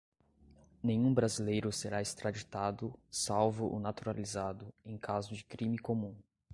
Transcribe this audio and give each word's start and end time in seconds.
nenhum 0.81 1.13
brasileiro 1.13 1.71
será 1.71 2.01
extraditado, 2.01 2.97
salvo 3.11 3.71
o 3.71 3.79
naturalizado, 3.79 4.73
em 4.83 4.97
caso 4.97 5.35
de 5.35 5.45
crime 5.45 5.77
comum 5.77 6.15